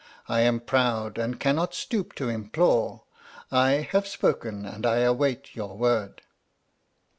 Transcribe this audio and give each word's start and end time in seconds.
I 0.27 0.39
am 0.39 0.61
proud, 0.61 1.19
and 1.19 1.39
cannot 1.39 1.75
stoop 1.75 2.15
to 2.15 2.27
implore. 2.27 3.03
I 3.51 3.87
have 3.91 4.07
spoken 4.07 4.65
and 4.65 4.83
I 4.83 5.01
await 5.01 5.55
your 5.55 5.77
word." 5.77 6.23